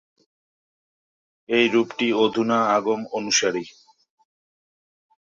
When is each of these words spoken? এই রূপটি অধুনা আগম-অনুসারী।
এই 1.49 1.65
রূপটি 1.67 2.07
অধুনা 2.23 2.57
আগম-অনুসারী। 2.75 3.65